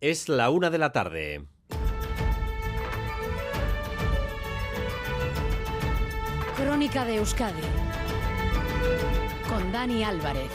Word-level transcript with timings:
Es 0.00 0.30
la 0.30 0.48
una 0.48 0.70
de 0.70 0.78
la 0.78 0.92
tarde. 0.92 1.44
Crónica 6.56 7.04
de 7.04 7.16
Euskadi 7.16 7.60
con 9.46 9.70
Dani 9.72 10.02
Álvarez. 10.02 10.50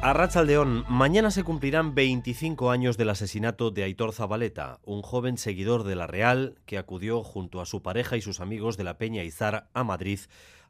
A 0.00 0.14
Rachaldeón, 0.14 0.86
mañana 0.88 1.30
se 1.30 1.44
cumplirán 1.44 1.94
25 1.94 2.70
años 2.70 2.96
del 2.96 3.10
asesinato 3.10 3.70
de 3.70 3.82
Aitor 3.82 4.14
Zabaleta, 4.14 4.78
un 4.84 5.02
joven 5.02 5.36
seguidor 5.36 5.84
de 5.84 5.96
la 5.96 6.06
Real 6.06 6.54
que 6.64 6.78
acudió 6.78 7.22
junto 7.24 7.60
a 7.60 7.66
su 7.66 7.82
pareja 7.82 8.16
y 8.16 8.22
sus 8.22 8.40
amigos 8.40 8.78
de 8.78 8.84
la 8.84 8.96
Peña 8.96 9.22
Izar 9.22 9.68
a 9.74 9.84
Madrid 9.84 10.20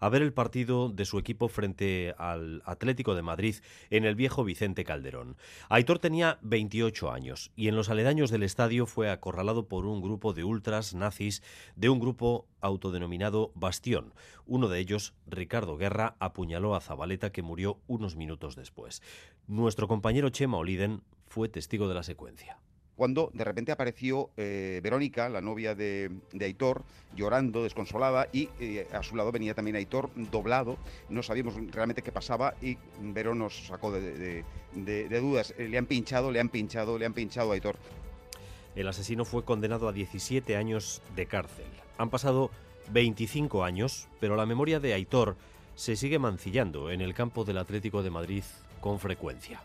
a 0.00 0.08
ver 0.08 0.22
el 0.22 0.32
partido 0.32 0.88
de 0.88 1.04
su 1.04 1.18
equipo 1.18 1.48
frente 1.48 2.14
al 2.18 2.62
Atlético 2.64 3.14
de 3.14 3.22
Madrid 3.22 3.56
en 3.90 4.04
el 4.04 4.14
viejo 4.14 4.44
Vicente 4.44 4.84
Calderón. 4.84 5.36
Aitor 5.68 5.98
tenía 5.98 6.38
28 6.42 7.10
años 7.10 7.50
y 7.56 7.68
en 7.68 7.76
los 7.76 7.88
aledaños 7.88 8.30
del 8.30 8.42
estadio 8.42 8.86
fue 8.86 9.10
acorralado 9.10 9.68
por 9.68 9.86
un 9.86 10.00
grupo 10.00 10.32
de 10.32 10.44
ultras 10.44 10.94
nazis 10.94 11.42
de 11.76 11.88
un 11.88 12.00
grupo 12.00 12.46
autodenominado 12.60 13.52
Bastión. 13.54 14.12
Uno 14.46 14.68
de 14.68 14.78
ellos, 14.80 15.14
Ricardo 15.26 15.76
Guerra, 15.76 16.16
apuñaló 16.18 16.74
a 16.74 16.80
Zabaleta 16.80 17.30
que 17.32 17.42
murió 17.42 17.80
unos 17.86 18.16
minutos 18.16 18.56
después. 18.56 19.02
Nuestro 19.46 19.88
compañero 19.88 20.30
Chema 20.30 20.58
Oliden 20.58 21.02
fue 21.26 21.48
testigo 21.48 21.88
de 21.88 21.94
la 21.94 22.02
secuencia 22.02 22.58
cuando 22.98 23.30
de 23.32 23.44
repente 23.44 23.70
apareció 23.70 24.30
eh, 24.36 24.80
Verónica, 24.82 25.28
la 25.28 25.40
novia 25.40 25.76
de, 25.76 26.10
Aitor, 26.40 26.82
llorando, 27.14 27.62
desconsolada, 27.62 28.26
y 28.32 28.48
eh, 28.58 28.88
a 28.92 29.04
su 29.04 29.14
lado 29.14 29.30
venía 29.30 29.54
también 29.54 29.76
Aitor 29.76 30.10
doblado. 30.16 30.78
No 31.08 31.22
sabíamos 31.22 31.54
realmente 31.70 32.02
qué 32.02 32.10
pasaba 32.10 32.54
y 32.60 32.76
Veró 33.00 33.36
nos 33.36 33.68
sacó 33.68 33.92
de, 33.92 34.44
dudas. 34.74 35.54
Eh, 35.58 35.68
le 35.68 35.78
han 35.78 35.86
pinchado, 35.86 36.32
le 36.32 36.40
han 36.40 36.48
pinchado, 36.48 36.98
le 36.98 37.06
han 37.06 37.12
pinchado 37.14 37.52
a 37.52 37.54
Aitor. 37.54 37.76
El 38.74 38.88
asesino 38.88 39.24
fue 39.24 39.44
condenado 39.44 39.86
a 39.86 39.92
17 39.92 40.56
años 40.56 41.00
de 41.14 41.26
cárcel. 41.26 41.66
Han 41.98 42.10
pasado 42.10 42.50
25 42.90 43.62
años, 43.62 44.08
pero 44.18 44.34
la 44.34 44.44
memoria 44.44 44.80
de 44.80 44.94
Aitor 44.94 45.36
se 45.76 45.94
sigue 45.94 46.18
mancillando 46.18 46.90
en 46.90 47.00
el 47.00 47.14
campo 47.14 47.44
del 47.44 47.58
Atlético 47.58 48.02
de 48.02 48.10
Madrid 48.10 48.42
con 48.80 48.98
frecuencia. 48.98 49.62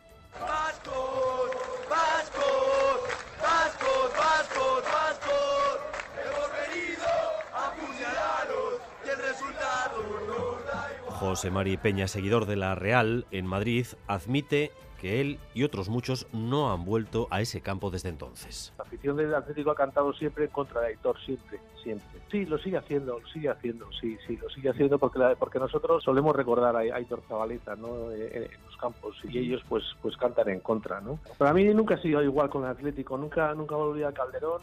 José 11.23 11.51
Mari 11.51 11.77
Peña, 11.77 12.09
seguidor 12.09 12.45
de 12.45 12.57
la 12.57 12.75
Real 12.75 13.25
en 13.31 13.47
Madrid, 13.47 13.85
admite 14.07 14.73
que 14.99 15.21
él 15.21 15.39
y 15.53 15.63
otros 15.63 15.87
muchos 15.87 16.27
no 16.33 16.73
han 16.73 16.83
vuelto 16.83 17.29
a 17.31 17.39
ese 17.39 17.61
campo 17.61 17.89
desde 17.89 18.09
entonces. 18.09 18.73
La 18.77 18.83
afición 18.83 19.15
del 19.15 19.33
Atlético 19.33 19.71
ha 19.71 19.75
cantado 19.75 20.11
siempre 20.11 20.43
en 20.43 20.51
contra 20.51 20.81
de 20.81 20.87
Aitor, 20.87 21.17
siempre, 21.25 21.61
siempre. 21.81 22.19
Sí, 22.29 22.45
lo 22.45 22.57
sigue 22.57 22.75
haciendo, 22.75 23.19
lo 23.21 23.27
sigue 23.29 23.47
haciendo, 23.47 23.87
sí, 24.01 24.17
sí, 24.27 24.35
lo 24.35 24.49
sigue 24.49 24.69
haciendo 24.69 24.99
porque, 24.99 25.19
porque 25.39 25.59
nosotros 25.59 26.03
solemos 26.03 26.35
recordar 26.35 26.75
a 26.75 26.79
Aitor 26.79 27.21
Zabaleta 27.25 27.77
¿no? 27.77 28.11
en, 28.11 28.49
los 28.65 28.75
campos 28.75 29.15
y 29.23 29.37
ellos 29.37 29.63
pues, 29.69 29.83
pues 30.01 30.17
cantan 30.17 30.49
en 30.49 30.59
contra. 30.59 30.99
¿no? 30.99 31.19
Pero 31.37 31.49
a 31.49 31.53
mí 31.53 31.63
nunca 31.73 31.95
ha 31.95 32.01
sido 32.01 32.21
igual 32.21 32.49
con 32.49 32.65
el 32.65 32.69
Atlético, 32.69 33.17
nunca, 33.17 33.53
nunca 33.53 33.77
volví 33.77 34.03
a 34.03 34.11
Calderón, 34.11 34.61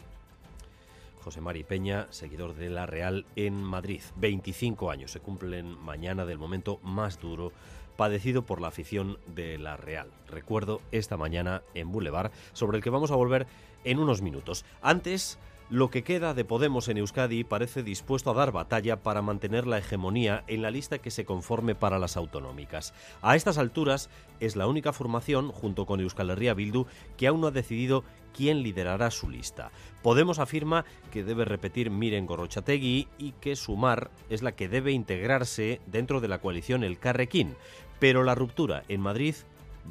José 1.23 1.39
Mari 1.39 1.63
Peña, 1.63 2.07
seguidor 2.09 2.55
de 2.55 2.69
La 2.69 2.85
Real 2.85 3.25
en 3.35 3.61
Madrid. 3.63 4.01
25 4.17 4.91
años 4.91 5.11
se 5.11 5.19
cumplen 5.19 5.77
mañana 5.79 6.25
del 6.25 6.37
momento 6.37 6.79
más 6.83 7.19
duro 7.19 7.51
padecido 7.95 8.43
por 8.43 8.61
la 8.61 8.69
afición 8.69 9.19
de 9.27 9.57
La 9.57 9.77
Real. 9.77 10.09
Recuerdo 10.27 10.81
esta 10.91 11.17
mañana 11.17 11.61
en 11.75 11.91
Boulevard, 11.91 12.31
sobre 12.53 12.77
el 12.77 12.83
que 12.83 12.89
vamos 12.89 13.11
a 13.11 13.15
volver 13.15 13.45
en 13.83 13.99
unos 13.99 14.21
minutos. 14.21 14.65
Antes, 14.81 15.37
lo 15.71 15.89
que 15.89 16.03
queda 16.03 16.33
de 16.33 16.43
Podemos 16.43 16.89
en 16.89 16.97
Euskadi 16.97 17.45
parece 17.45 17.81
dispuesto 17.81 18.31
a 18.31 18.33
dar 18.33 18.51
batalla 18.51 19.03
para 19.03 19.21
mantener 19.21 19.67
la 19.67 19.77
hegemonía 19.77 20.43
en 20.47 20.61
la 20.61 20.69
lista 20.69 20.97
que 20.97 21.11
se 21.11 21.23
conforme 21.23 21.75
para 21.75 21.97
las 21.97 22.17
autonómicas. 22.17 22.93
A 23.21 23.37
estas 23.37 23.57
alturas 23.57 24.09
es 24.41 24.57
la 24.57 24.67
única 24.67 24.91
formación, 24.91 25.49
junto 25.51 25.85
con 25.85 26.01
Euskal 26.01 26.31
Herria 26.31 26.55
Bildu, 26.55 26.87
que 27.15 27.27
aún 27.27 27.39
no 27.39 27.47
ha 27.47 27.51
decidido 27.51 28.03
quién 28.35 28.63
liderará 28.63 29.11
su 29.11 29.29
lista. 29.29 29.71
Podemos 30.01 30.39
afirma 30.39 30.85
que 31.11 31.23
debe 31.23 31.45
repetir 31.45 31.89
Miren 31.89 32.25
Gorrochategui 32.25 33.07
y 33.17 33.31
que 33.33 33.55
Sumar 33.55 34.11
es 34.29 34.41
la 34.41 34.53
que 34.53 34.67
debe 34.67 34.91
integrarse 34.91 35.81
dentro 35.85 36.21
de 36.21 36.27
la 36.27 36.39
coalición 36.39 36.83
El 36.83 36.99
Carrequín. 36.99 37.55
Pero 37.99 38.23
la 38.23 38.33
ruptura 38.33 38.83
en 38.87 39.01
Madrid 39.01 39.35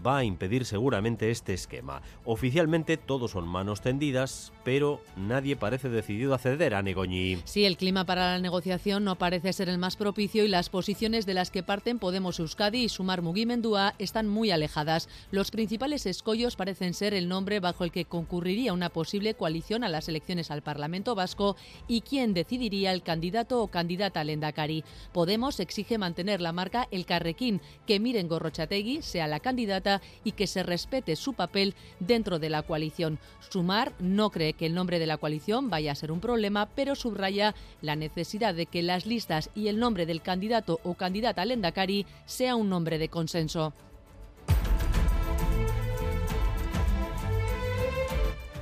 va 0.06 0.18
a 0.18 0.24
impedir 0.24 0.64
seguramente 0.64 1.30
este 1.30 1.54
esquema. 1.54 2.02
Oficialmente 2.24 2.96
todos 2.96 3.32
son 3.32 3.46
manos 3.46 3.80
tendidas, 3.80 4.52
pero 4.64 5.00
nadie 5.16 5.56
parece 5.56 5.88
decidido 5.88 6.34
a 6.34 6.38
ceder 6.38 6.74
a 6.74 6.82
Negoñi. 6.82 7.38
Sí, 7.44 7.64
el 7.64 7.76
clima 7.76 8.04
para 8.04 8.32
la 8.32 8.38
negociación 8.38 9.04
no 9.04 9.16
parece 9.16 9.52
ser 9.52 9.68
el 9.68 9.78
más 9.78 9.96
propicio 9.96 10.44
y 10.44 10.48
las 10.48 10.68
posiciones 10.68 11.26
de 11.26 11.34
las 11.34 11.50
que 11.50 11.62
parten 11.62 11.98
Podemos 11.98 12.38
Euskadi 12.38 12.84
y 12.84 12.88
Sumar 12.88 13.22
Mugimendua 13.22 13.94
están 13.98 14.28
muy 14.28 14.50
alejadas. 14.50 15.08
Los 15.30 15.50
principales 15.50 16.06
escollos 16.06 16.56
parecen 16.56 16.94
ser 16.94 17.14
el 17.14 17.28
nombre 17.28 17.60
bajo 17.60 17.84
el 17.84 17.92
que 17.92 18.04
concurriría 18.04 18.72
una 18.72 18.90
posible 18.90 19.34
coalición 19.34 19.84
a 19.84 19.88
las 19.88 20.08
elecciones 20.08 20.50
al 20.50 20.62
Parlamento 20.62 21.14
Vasco 21.14 21.56
y 21.88 22.02
quién 22.02 22.34
decidiría 22.34 22.92
el 22.92 23.02
candidato 23.02 23.62
o 23.62 23.68
candidata 23.68 24.20
al 24.20 24.30
Endacari. 24.30 24.84
Podemos 25.12 25.60
exige 25.60 25.98
mantener 25.98 26.40
la 26.40 26.52
marca 26.52 26.88
El 26.90 27.06
Carrequín, 27.06 27.60
que 27.86 28.00
Miren 28.00 28.28
Gorrochategui 28.28 29.02
sea 29.02 29.26
la 29.26 29.40
candidata 29.40 29.79
y 30.24 30.32
que 30.32 30.46
se 30.46 30.62
respete 30.62 31.16
su 31.16 31.32
papel 31.32 31.74
dentro 31.98 32.38
de 32.38 32.50
la 32.50 32.62
coalición. 32.62 33.18
Sumar 33.48 33.92
no 33.98 34.30
cree 34.30 34.52
que 34.52 34.66
el 34.66 34.74
nombre 34.74 34.98
de 34.98 35.06
la 35.06 35.16
coalición 35.16 35.70
vaya 35.70 35.92
a 35.92 35.94
ser 35.94 36.12
un 36.12 36.20
problema, 36.20 36.68
pero 36.74 36.94
subraya 36.94 37.54
la 37.80 37.96
necesidad 37.96 38.54
de 38.54 38.66
que 38.66 38.82
las 38.82 39.06
listas 39.06 39.50
y 39.54 39.68
el 39.68 39.78
nombre 39.78 40.06
del 40.06 40.22
candidato 40.22 40.80
o 40.84 40.94
candidata 40.94 41.42
al 41.42 41.52
Endacari 41.52 42.06
sea 42.26 42.56
un 42.56 42.68
nombre 42.68 42.98
de 42.98 43.08
consenso. 43.08 43.72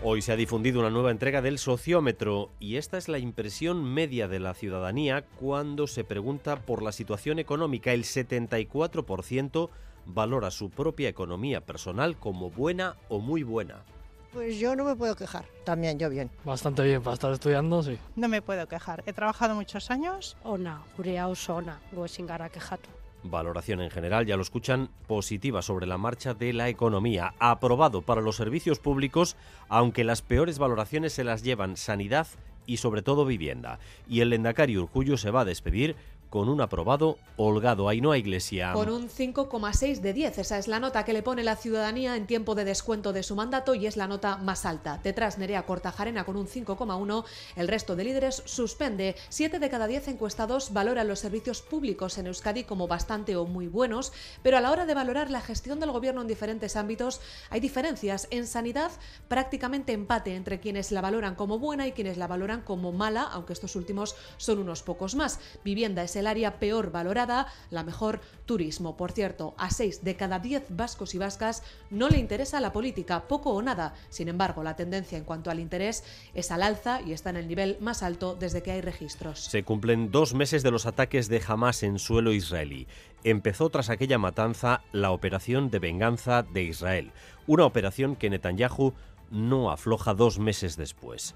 Hoy 0.01 0.23
se 0.23 0.31
ha 0.31 0.37
difundido 0.37 0.79
una 0.79 0.91
nueva 0.91 1.11
entrega 1.11 1.43
del 1.43 1.59
sociómetro 1.59 2.53
y 2.61 2.77
esta 2.77 2.99
es 2.99 3.09
la 3.09 3.19
impresión 3.19 3.83
media 3.83 4.29
de 4.29 4.39
la 4.39 4.55
ciudadanía 4.55 5.25
cuando 5.41 5.89
se 5.89 6.05
pregunta 6.05 6.61
por 6.63 6.85
la 6.85 6.93
situación 6.93 7.41
económica. 7.41 7.93
El 7.93 8.05
74% 8.05 9.71
valora 10.09 10.51
su 10.51 10.71
propia 10.71 11.09
economía 11.09 11.61
personal 11.61 12.17
como 12.17 12.51
buena 12.51 12.97
o 13.09 13.21
muy 13.21 13.43
buena. 13.43 13.85
Pues 14.33 14.59
yo 14.59 14.77
no 14.77 14.85
me 14.85 14.95
puedo 14.95 15.15
quejar. 15.15 15.47
También 15.65 15.99
yo 15.99 16.11
bien. 16.11 16.31
Bastante 16.45 16.83
bien, 16.83 17.03
para 17.03 17.15
estar 17.15 17.33
estudiando, 17.33 17.83
sí. 17.83 17.99
No 18.17 18.29
me 18.29 18.43
puedo 18.43 18.67
quejar. 18.67 19.03
He 19.07 19.13
trabajado 19.13 19.55
muchos 19.55 19.91
años. 19.91 20.37
Ona, 20.45 20.83
gure 20.97 21.21
ona, 21.23 21.81
gara 22.27 22.49
quejatu. 22.49 22.91
Valoración 23.25 23.81
en 23.81 23.91
general, 23.91 24.27
ya 24.27 24.37
lo 24.37 24.43
escuchan, 24.43 24.91
positiva 25.07 25.61
sobre 25.61 25.87
la 25.87 25.99
marcha 25.99 26.35
de 26.35 26.53
la 26.53 26.69
economía. 26.69 27.35
Aprobado 27.41 28.03
para 28.03 28.21
los 28.21 28.37
servicios 28.37 28.79
públicos, 28.79 29.37
aunque 29.69 30.05
las 30.05 30.23
peores 30.23 30.59
valoraciones 30.59 31.15
se 31.15 31.25
las 31.25 31.43
llevan 31.43 31.77
sanidad 31.77 32.29
y 32.65 32.77
sobre 32.77 33.03
todo 33.03 33.25
vivienda. 33.25 33.81
Y 34.09 34.21
el 34.21 34.29
Lendakari 34.29 34.77
Urcullo 34.77 35.17
se 35.17 35.31
va 35.31 35.41
a 35.41 35.45
despedir 35.47 35.97
con 36.31 36.49
un 36.49 36.61
aprobado 36.61 37.19
holgado. 37.37 37.89
Ainhoa 37.89 38.19
Iglesia. 38.19 38.73
Con 38.73 38.91
un 38.91 39.09
5,6 39.09 40.01
de 40.01 40.13
10. 40.13 40.39
Esa 40.39 40.59
es 40.59 40.69
la 40.69 40.81
nota 40.81 41.05
que 41.05 41.13
le 41.13 41.23
pone 41.23 41.43
la 41.43 41.57
ciudadanía 41.57 42.17
en 42.17 42.27
tiempo 42.27 42.55
de 42.55 42.65
descuento 42.65 43.13
de 43.13 43.23
su 43.23 43.35
mandato 43.35 43.75
y 43.75 43.87
es 43.87 43.97
la 43.97 44.07
nota 44.07 44.37
más 44.37 44.67
alta. 44.67 45.01
Detrás 45.03 45.39
Nerea 45.39 45.65
Cortajarena 45.65 46.25
con 46.25 46.37
un 46.37 46.47
5,1. 46.47 47.25
El 47.57 47.69
resto 47.69 47.97
de 47.97 48.05
líderes 48.05 48.43
suspende. 48.45 49.17
Siete 49.29 49.59
de 49.59 49.71
cada 49.71 49.87
diez 49.87 50.09
encuestados 50.09 50.73
valoran 50.73 51.09
los 51.09 51.21
servicios 51.21 51.63
públicos 51.63 52.19
en 52.19 52.27
Euskadi 52.27 52.65
como 52.65 52.89
bastante 52.89 53.37
o 53.37 53.47
muy 53.47 53.69
buenos, 53.69 54.13
pero 54.43 54.59
a 54.59 54.61
la 54.61 54.71
hora 54.71 54.87
de 54.87 54.95
valorar 54.95 55.31
la 55.31 55.41
gestión 55.41 55.81
del 55.81 55.93
gobierno 55.93 56.21
en 56.21 56.29
diferentes 56.29 56.77
ámbitos 56.77 57.21
hay 57.51 57.61
diferencias. 57.61 58.29
En 58.31 58.47
sanidad, 58.47 58.91
prácticamente 59.29 59.93
empate 59.93 60.35
entre 60.35 60.61
quienes 60.61 60.93
la 60.93 61.01
valoran 61.01 61.35
como 61.35 61.59
buena 61.59 61.87
y 61.87 61.93
quienes 61.93 62.19
la 62.19 62.27
valoran 62.27 62.63
como 62.63 62.93
mala, 62.93 63.23
aunque 63.23 63.53
estos 63.53 63.77
últimos 63.77 64.17
son 64.37 64.59
unos 64.59 64.83
pocos 64.83 65.15
más. 65.15 65.41
Vivienda 65.65 66.03
es 66.03 66.18
el 66.19 66.27
área 66.27 66.59
peor 66.59 66.91
valorada, 66.91 67.47
la 67.71 67.85
mejor 67.85 68.21
turismo. 68.47 68.97
Por 68.97 69.13
cierto, 69.13 69.55
a 69.59 69.71
6 69.71 70.05
de 70.05 70.17
cada 70.17 70.39
10 70.39 70.67
vascos 70.71 71.15
y 71.15 71.19
vascas 71.19 71.63
no 71.91 72.09
le 72.09 72.19
interesa 72.19 72.61
la 72.61 72.73
política, 72.73 73.29
poco 73.29 73.51
o 73.51 73.63
nada. 73.63 73.95
Sin 74.09 74.29
embargo, 74.29 74.63
la 74.63 74.77
tendencia 74.77 75.19
en 75.19 75.25
cuanto 75.25 75.51
al 75.51 75.61
interés 75.61 76.05
es 76.35 76.51
al 76.51 76.63
alza 76.63 77.01
y 77.03 77.13
está 77.13 77.31
en 77.31 77.37
el 77.37 77.49
nivel 77.49 77.77
más 77.81 78.03
alto 78.03 78.35
desde 78.35 78.63
que 78.63 78.73
hay 78.73 78.81
registros. 78.81 79.41
Se 79.45 79.63
cumplen 79.63 80.11
dos 80.11 80.35
meses 80.35 80.63
de 80.63 80.71
los 80.71 80.87
ataques 80.87 81.29
de 81.29 81.43
Hamas 81.47 81.83
en 81.83 81.99
suelo 81.99 82.33
israelí. 82.33 82.87
Empezó 83.25 83.69
tras 83.71 83.91
aquella 83.91 84.19
matanza 84.19 84.83
la 84.93 85.11
operación 85.11 85.71
de 85.71 85.79
venganza 85.79 86.43
de 86.43 86.63
Israel, 86.63 87.13
una 87.47 87.65
operación 87.65 88.17
que 88.17 88.31
Netanyahu 88.31 88.95
no 89.31 89.71
afloja 89.71 90.15
dos 90.15 90.39
meses 90.39 90.77
después. 90.77 91.35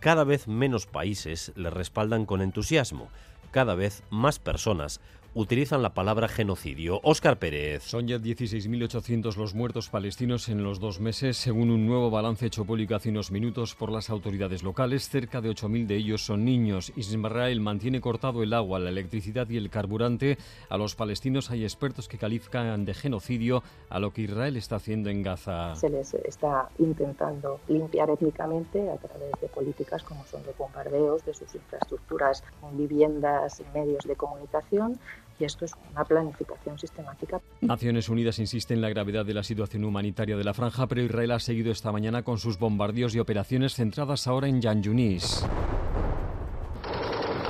Cada 0.00 0.24
vez 0.24 0.46
menos 0.46 0.86
países 0.86 1.52
le 1.56 1.70
respaldan 1.70 2.24
con 2.24 2.40
entusiasmo 2.40 3.08
cada 3.50 3.74
vez 3.74 4.02
más 4.10 4.38
personas 4.38 5.00
utilizan 5.40 5.82
la 5.82 5.94
palabra 5.94 6.26
genocidio. 6.26 6.98
Óscar 7.04 7.38
Pérez. 7.38 7.84
Son 7.84 8.08
ya 8.08 8.16
16.800 8.16 9.36
los 9.36 9.54
muertos 9.54 9.88
palestinos 9.88 10.48
en 10.48 10.64
los 10.64 10.80
dos 10.80 10.98
meses, 10.98 11.36
según 11.36 11.70
un 11.70 11.86
nuevo 11.86 12.10
balance 12.10 12.46
hecho 12.46 12.64
público 12.64 12.96
hace 12.96 13.10
unos 13.10 13.30
minutos 13.30 13.76
por 13.76 13.92
las 13.92 14.10
autoridades 14.10 14.64
locales. 14.64 15.08
Cerca 15.08 15.40
de 15.40 15.50
8.000 15.50 15.86
de 15.86 15.94
ellos 15.94 16.26
son 16.26 16.44
niños. 16.44 16.92
Israel 16.96 17.60
mantiene 17.60 18.00
cortado 18.00 18.42
el 18.42 18.52
agua, 18.52 18.80
la 18.80 18.88
electricidad 18.88 19.48
y 19.48 19.58
el 19.58 19.70
carburante. 19.70 20.38
A 20.68 20.76
los 20.76 20.96
palestinos 20.96 21.52
hay 21.52 21.62
expertos 21.62 22.08
que 22.08 22.18
califican 22.18 22.84
de 22.84 22.94
genocidio 22.94 23.62
a 23.90 24.00
lo 24.00 24.12
que 24.12 24.22
Israel 24.22 24.56
está 24.56 24.74
haciendo 24.74 25.08
en 25.08 25.22
Gaza. 25.22 25.76
Se 25.76 25.88
les 25.88 26.14
está 26.14 26.68
intentando 26.80 27.60
limpiar 27.68 28.10
étnicamente 28.10 28.90
a 28.90 28.96
través 28.96 29.30
de 29.40 29.46
políticas 29.46 30.02
como 30.02 30.24
son 30.26 30.42
los 30.44 30.58
bombardeos 30.58 31.24
de 31.24 31.32
sus 31.32 31.54
infraestructuras, 31.54 32.42
viviendas, 32.72 33.62
medios 33.72 34.02
de 34.02 34.16
comunicación 34.16 34.98
y 35.38 35.44
esto 35.44 35.64
es 35.64 35.72
una 35.92 36.04
planificación 36.04 36.78
sistemática. 36.78 37.40
Naciones 37.60 38.08
Unidas 38.08 38.38
insiste 38.38 38.74
en 38.74 38.80
la 38.80 38.88
gravedad 38.88 39.24
de 39.24 39.34
la 39.34 39.42
situación 39.42 39.84
humanitaria 39.84 40.36
de 40.36 40.44
la 40.44 40.54
franja, 40.54 40.86
pero 40.86 41.02
Israel 41.02 41.32
ha 41.32 41.38
seguido 41.38 41.70
esta 41.70 41.92
mañana 41.92 42.22
con 42.22 42.38
sus 42.38 42.58
bombardeos 42.58 43.14
y 43.14 43.18
operaciones 43.18 43.74
centradas 43.74 44.26
ahora 44.26 44.48
en 44.48 44.60
Yan 44.60 44.82
Yunis. 44.82 45.44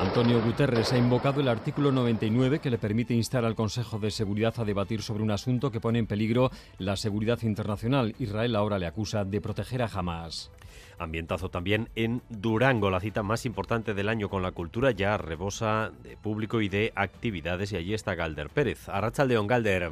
Antonio 0.09 0.41
Guterres 0.41 0.91
ha 0.95 0.97
invocado 0.97 1.43
el 1.43 1.49
artículo 1.49 1.93
99 1.93 2.61
que 2.61 2.71
le 2.71 2.79
permite 2.79 3.13
instar 3.13 3.45
al 3.45 3.55
Consejo 3.55 3.99
de 3.99 4.11
Seguridad 4.11 4.55
a 4.57 4.65
debatir 4.65 5.03
sobre 5.03 5.23
un 5.23 5.31
asunto 5.31 5.71
que 5.71 5.81
pone 5.81 5.99
en 5.99 6.07
peligro 6.07 6.51
la 6.79 6.97
seguridad 6.97 7.43
internacional. 7.43 8.15
Israel 8.19 8.57
ahora 8.57 8.79
le 8.79 8.87
acusa 8.87 9.27
de 9.27 9.43
proteger 9.43 9.83
a 9.83 9.91
Hamas. 9.93 10.51
Ambientazo 10.99 11.51
también 11.51 11.91
en 11.95 12.23
Durango, 12.31 12.89
la 12.89 13.01
cita 13.01 13.23
más 13.23 13.45
importante 13.45 13.93
del 13.93 14.09
año 14.09 14.31
con 14.31 14.43
la 14.43 14.53
cultura 14.53 14.93
ya 14.93 15.19
rebosa 15.19 15.93
de 16.03 16.17
público 16.17 16.63
y 16.63 16.71
de 16.71 16.91
actividades 16.97 17.73
y 17.73 17.77
allí 17.77 17.93
está 17.93 18.15
Galder 18.15 18.49
Pérez. 18.49 18.89
Arrachaldeón 18.89 19.47
Galder. 19.47 19.91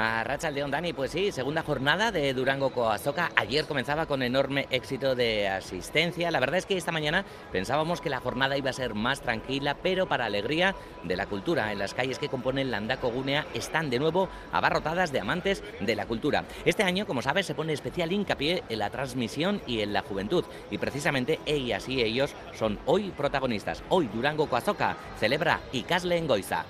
A 0.00 0.22
Racha 0.22 0.52
León 0.52 0.70
Dani, 0.70 0.92
pues 0.92 1.10
sí, 1.10 1.32
segunda 1.32 1.64
jornada 1.64 2.12
de 2.12 2.32
Durango 2.32 2.70
Coazoca. 2.70 3.32
Ayer 3.34 3.64
comenzaba 3.64 4.06
con 4.06 4.22
enorme 4.22 4.68
éxito 4.70 5.16
de 5.16 5.48
asistencia. 5.48 6.30
La 6.30 6.38
verdad 6.38 6.58
es 6.58 6.66
que 6.66 6.76
esta 6.76 6.92
mañana 6.92 7.24
pensábamos 7.50 8.00
que 8.00 8.08
la 8.08 8.20
jornada 8.20 8.56
iba 8.56 8.70
a 8.70 8.72
ser 8.72 8.94
más 8.94 9.20
tranquila, 9.22 9.76
pero 9.82 10.06
para 10.06 10.26
alegría 10.26 10.76
de 11.02 11.16
la 11.16 11.26
cultura, 11.26 11.72
en 11.72 11.80
las 11.80 11.94
calles 11.94 12.20
que 12.20 12.28
componen 12.28 12.70
Landaco 12.70 13.10
Gunea 13.10 13.48
están 13.54 13.90
de 13.90 13.98
nuevo 13.98 14.28
abarrotadas 14.52 15.10
de 15.10 15.18
amantes 15.18 15.64
de 15.80 15.96
la 15.96 16.06
cultura. 16.06 16.44
Este 16.64 16.84
año, 16.84 17.04
como 17.04 17.20
sabes, 17.20 17.46
se 17.46 17.56
pone 17.56 17.72
especial 17.72 18.12
hincapié 18.12 18.62
en 18.68 18.78
la 18.78 18.90
transmisión 18.90 19.60
y 19.66 19.80
en 19.80 19.92
la 19.92 20.02
juventud. 20.02 20.44
Y 20.70 20.78
precisamente 20.78 21.40
ellas 21.44 21.88
y 21.88 22.02
ellos 22.02 22.36
son 22.56 22.78
hoy 22.86 23.10
protagonistas. 23.10 23.82
Hoy 23.88 24.06
Durango 24.06 24.48
Coazoca 24.48 24.96
celebra 25.18 25.58
Ikasle 25.72 26.18
en 26.18 26.28
Goiza. 26.28 26.64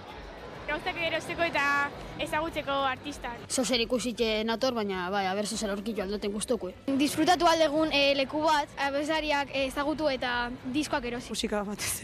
Gauzak 0.69 0.99
erosteko 1.09 1.44
eta 1.47 1.65
ezagutzeko 2.20 2.75
artistak. 2.91 3.44
Zozer 3.49 3.81
ikusite 3.85 4.29
nator, 4.44 4.75
baina 4.76 5.06
bai, 5.12 5.25
aber 5.31 5.47
zozer 5.47 5.73
aurkitu 5.73 6.03
aldoten 6.05 6.32
guztoko. 6.35 6.73
Disfrutatu 7.00 7.49
aldegun 7.49 7.93
e, 7.94 8.12
leku 8.19 8.43
bat, 8.44 8.75
abesariak 8.88 9.55
ezagutu 9.65 10.11
eta 10.12 10.50
diskoak 10.75 11.09
erosi. 11.12 11.32
Musika 11.32 11.65
batez 11.65 11.94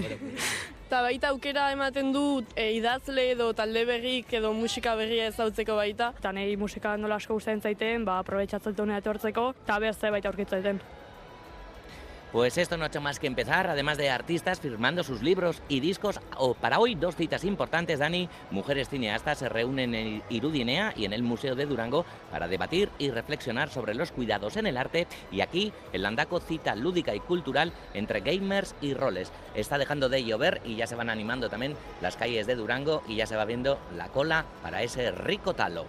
Eta 0.85 1.01
baita 1.03 1.31
aukera 1.33 1.71
ematen 1.75 2.13
du 2.15 2.25
e, 2.55 2.71
idazle 2.79 3.31
edo 3.33 3.53
talde 3.57 3.85
berrik 3.89 4.33
edo 4.39 4.53
musika 4.57 4.95
berria 4.97 5.31
ezautzeko 5.33 5.77
baita. 5.81 6.13
Eta 6.21 6.33
nahi 6.33 6.57
musika 6.61 6.97
nola 6.97 7.19
asko 7.21 7.37
gustatzen 7.37 7.65
zaiten, 7.65 8.05
ba, 8.05 8.21
aprobetsatzen 8.23 8.97
etortzeko, 9.01 9.49
eta 9.65 9.81
beste 9.89 10.13
baita 10.15 10.31
aurkitzaiten. 10.31 10.81
Pues 12.35 12.59
esto 12.59 12.77
no 12.77 12.83
ha 12.83 12.89
hecho 12.89 13.01
más 13.01 13.21
que 13.21 13.29
empezar, 13.29 13.69
además 13.69 13.97
de 13.97 14.11
artistas 14.11 14.59
firmando 14.59 15.05
sus 15.05 15.23
libros 15.23 15.63
y 15.69 15.79
discos. 15.79 16.19
O 16.37 16.55
para 16.55 16.81
hoy, 16.81 16.97
dos 16.97 17.15
citas 17.15 17.45
importantes, 17.45 18.01
Dani. 18.01 18.29
Mujeres 18.51 18.89
cineastas 18.89 19.39
se 19.39 19.49
reúnen 19.49 19.95
en 19.95 20.21
Irudinea 20.31 20.93
y 20.97 21.05
en 21.05 21.13
el 21.13 21.23
Museo 21.23 21.55
de 21.55 21.65
Durango 21.65 22.05
para 22.33 22.49
debatir 22.49 22.91
y 22.99 23.13
reflexionar 23.13 23.71
sobre 23.71 23.95
los 23.95 24.11
cuidados 24.11 24.57
en 24.57 24.67
el 24.67 24.79
arte. 24.79 25.07
Y 25.31 25.43
aquí, 25.43 25.73
el 25.93 26.03
Landaco 26.03 26.41
cita 26.41 26.75
lúdica 26.75 27.15
y 27.15 27.21
cultural 27.21 27.73
entre 27.95 28.19
gamers 28.19 28.75
y 28.81 28.95
roles. 28.95 29.31
Está 29.55 29.79
dejando 29.79 30.09
de 30.09 30.25
llover 30.25 30.61
y 30.65 30.75
ya 30.75 30.89
se 30.89 30.97
van 30.97 31.11
animando 31.11 31.49
también 31.49 31.77
las 32.01 32.17
calles 32.17 32.49
de 32.49 32.57
Durango 32.57 33.05
y 33.07 33.15
ya 33.15 33.29
se 33.29 33.37
va 33.37 33.45
viendo 33.45 33.79
la 33.97 34.09
cola 34.09 34.45
para 34.61 34.83
ese 34.83 35.13
rico 35.13 35.55
talo. 35.55 35.87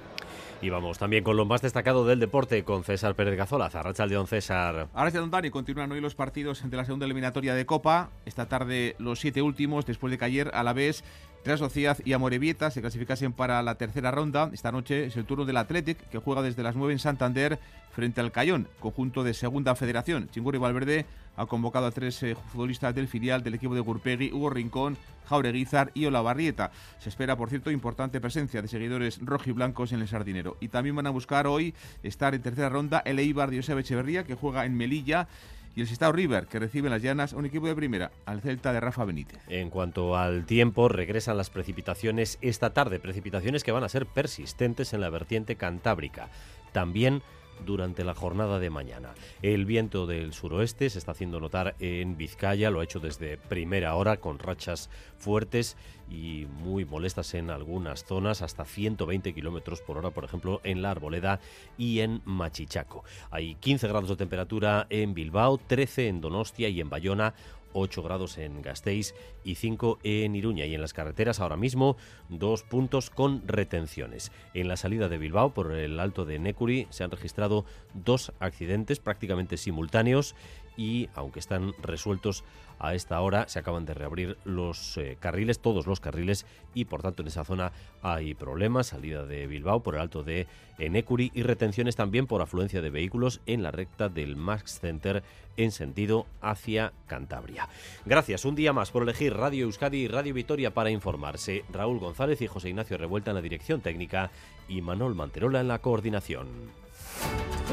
Y 0.62 0.70
vamos 0.70 0.98
también 0.98 1.24
con 1.24 1.38
lo 1.38 1.46
más 1.46 1.62
destacado 1.62 2.06
del 2.06 2.20
deporte 2.20 2.64
con 2.64 2.84
César 2.84 3.16
Pérez 3.16 3.38
Gazola. 3.38 3.70
Don 3.70 4.28
César. 4.28 4.88
Ahora 4.94 5.12
Don 5.12 5.32
Dani, 5.32 5.50
continúan 5.50 5.92
hoy 5.92 6.02
los 6.02 6.16
partidos 6.16 6.70
de 6.70 6.78
la 6.78 6.86
segunda 6.86 7.06
eliminatoria 7.06 7.54
de 7.54 7.66
Copa. 7.66 8.10
Esta 8.26 8.48
tarde 8.48 8.96
los 9.00 9.20
siete 9.20 9.42
últimos, 9.42 9.86
después 9.86 10.12
de 10.12 10.18
que 10.18 10.26
ayer 10.26 10.52
a 10.54 10.64
la 10.64 10.74
vez 10.74 11.04
Real 11.46 11.60
Sociedad 11.60 12.00
y 12.04 12.14
Amorebieta 12.14 12.72
se 12.72 12.82
clasificasen 12.82 13.32
para 13.32 13.62
la 13.62 13.76
tercera 13.76 14.10
ronda. 14.10 14.50
Esta 14.52 14.72
noche 14.72 15.06
es 15.06 15.16
el 15.16 15.26
turno 15.26 15.46
del 15.46 15.58
Athletic, 15.58 16.10
que 16.10 16.18
juega 16.18 16.42
desde 16.42 16.64
las 16.64 16.76
9 16.76 16.94
en 16.94 16.98
Santander 16.98 17.60
frente 17.92 18.20
al 18.20 18.32
Cayón, 18.32 18.68
conjunto 18.80 19.24
de 19.24 19.36
Segunda 19.36 19.76
Federación. 19.76 20.28
Chingurri 20.32 20.58
Valverde 20.58 21.06
ha 21.38 21.46
convocado 21.46 21.86
a 21.86 21.92
tres 21.92 22.24
eh, 22.24 22.36
futbolistas 22.52 22.96
del 22.96 23.08
filial 23.08 23.44
del 23.44 23.54
equipo 23.54 23.76
de 23.76 23.82
Gurpegui, 23.82 24.32
Hugo 24.32 24.50
Rincón, 24.50 24.98
Jaureguizar 25.28 25.92
y 25.94 26.08
Olavarrieta. 26.08 26.72
Se 26.98 27.10
espera, 27.10 27.38
por 27.38 27.50
cierto, 27.50 27.70
importante 27.70 28.20
presencia 28.20 28.64
de 28.64 28.68
seguidores 28.68 29.20
rojiblancos 29.22 29.92
en 29.92 30.02
el 30.02 30.08
Sardinero. 30.08 30.58
Y 30.62 30.70
también 30.70 30.96
van 30.96 31.06
a 31.06 31.12
buscar 31.12 31.46
hoy 31.46 31.76
estar 32.02 32.34
en 32.34 32.42
tercera 32.42 32.70
ronda 32.70 33.04
el 33.06 33.20
Eibar 33.20 33.52
de 33.52 33.58
Josep 33.58 33.78
Echeverría, 33.78 34.24
que 34.24 34.34
juega 34.34 34.66
en 34.66 34.76
Melilla 34.76 35.28
y 35.76 35.82
el 35.82 35.88
Sestao 35.88 36.12
River, 36.12 36.48
que 36.48 36.60
recibe 36.60 36.88
en 36.88 36.94
las 36.94 37.02
llanas 37.02 37.34
un 37.34 37.46
equipo 37.46 37.68
de 37.68 37.76
primera, 37.76 38.12
al 38.26 38.42
Celta 38.42 38.72
de 38.72 38.80
Rafa 38.80 39.04
Benítez. 39.04 39.40
En 39.50 39.70
cuanto 39.70 40.16
al 40.16 40.46
tiempo, 40.46 40.88
regresan 40.88 41.38
las 41.38 41.50
precipitaciones 41.50 42.38
esta 42.42 42.74
tarde, 42.74 43.00
precipitaciones 43.00 43.64
que 43.64 43.72
van 43.74 43.84
a 43.84 43.90
ser 43.90 44.06
persistentes 44.06 44.94
en 44.94 45.02
la 45.02 45.10
vertiente 45.10 45.58
cantábrica. 45.58 46.30
También 46.72 47.22
durante 47.66 48.04
la 48.04 48.14
jornada 48.14 48.60
de 48.60 48.70
mañana. 48.70 49.14
El 49.42 49.66
viento 49.66 50.06
del 50.08 50.34
suroeste 50.34 50.90
se 50.90 51.00
está 51.00 51.12
haciendo 51.12 51.40
notar 51.40 51.76
en 51.80 52.18
Vizcaya, 52.18 52.70
lo 52.70 52.80
ha 52.80 52.84
hecho 52.84 53.00
desde 53.00 53.38
primera 53.38 53.96
hora 53.96 54.18
con 54.18 54.40
rachas 54.40 54.90
fuertes 55.18 55.78
y 56.10 56.48
muy 56.50 56.86
molestas 56.86 57.34
en 57.34 57.50
algunas 57.50 58.06
zonas, 58.06 58.42
hasta 58.42 58.66
120 58.66 59.34
kilómetros 59.34 59.82
por 59.82 59.98
hora, 59.98 60.12
por 60.12 60.24
ejemplo, 60.24 60.62
en 60.64 60.82
la 60.82 60.92
Arboleda 60.92 61.40
y 61.78 62.00
en 62.02 62.22
Machichaco. 62.26 63.04
Hay 63.32 63.56
15 63.56 63.88
grados 63.88 64.10
de 64.10 64.16
temperatura 64.16 64.88
en 64.90 65.14
Bilbao, 65.14 65.58
13 65.58 66.08
en 66.08 66.22
Donostia 66.22 66.70
y 66.70 66.82
en 66.82 66.90
Bayona, 66.90 67.34
8 67.76 68.02
grados 68.02 68.38
en 68.38 68.62
Gasteiz 68.62 69.14
y 69.44 69.56
5 69.56 70.00
en 70.04 70.36
Iruña. 70.36 70.66
Y 70.66 70.74
en 70.74 70.82
las 70.82 70.94
carreteras 70.94 71.40
ahora 71.40 71.58
mismo 71.58 71.98
dos 72.30 72.64
puntos 72.64 73.10
con 73.10 73.48
retenciones. 73.48 74.32
En 74.54 74.68
la 74.68 74.78
salida 74.78 75.10
de 75.10 75.18
Bilbao 75.18 75.54
por 75.54 75.74
el 75.74 76.00
alto 76.00 76.26
de 76.26 76.40
Necuri 76.40 76.88
se 76.90 77.04
han 77.04 77.12
registrado 77.12 77.66
dos 77.94 78.32
accidentes 78.40 79.00
prácticamente 79.00 79.58
simultáneos 79.58 80.36
y 80.78 81.10
aunque 81.16 81.40
están 81.40 81.74
resueltos 81.82 82.44
a 82.80 82.94
esta 82.94 83.20
hora 83.22 83.48
se 83.48 83.60
acaban 83.60 83.86
de 83.86 83.94
reabrir 83.94 84.38
los 84.44 84.98
eh, 84.98 85.18
carriles, 85.20 85.60
todos 85.60 85.88
los 85.88 86.00
carriles 86.00 86.46
y 86.74 86.86
por 86.86 87.02
tanto 87.02 87.22
en 87.22 87.30
esa 87.30 87.46
zona 87.46 87.72
hay 88.02 88.34
problemas, 88.34 88.88
salida 88.88 89.26
de 89.26 89.48
Bilbao 89.48 89.82
por 89.82 89.96
el 89.96 90.02
alto 90.02 90.24
de 90.24 90.48
Enecuri 90.78 91.32
y 91.34 91.44
retenciones 91.44 91.96
también 91.96 92.28
por 92.28 92.42
afluencia 92.42 92.82
de 92.82 92.90
vehículos 92.90 93.42
en 93.46 93.64
la 93.64 93.72
recta 93.72 94.10
del 94.10 94.36
Max 94.36 94.80
Center 94.80 95.24
en 95.58 95.72
sentido 95.72 96.26
hacia 96.42 96.92
Cantabria. 97.08 97.70
Gracias 98.06 98.44
un 98.44 98.56
día 98.56 98.74
más 98.74 98.92
por 98.92 99.04
elegir 99.04 99.34
Radio 99.34 99.66
Euskadi 99.66 100.00
y 100.00 100.08
Radio 100.08 100.34
Vitoria 100.34 100.74
para 100.74 100.90
informarse. 100.90 101.64
Raúl 101.72 102.00
González 102.00 102.42
y 102.42 102.48
José 102.48 102.70
Ignacio 102.70 102.98
Revuelta 102.98 103.32
en 103.32 103.36
la 103.36 103.42
dirección 103.42 103.82
técnica 103.82 104.32
y 104.68 104.82
Manol 104.82 105.16
Manterola 105.16 105.62
en 105.62 105.70
la 105.70 105.80
coordinación. 105.80 106.48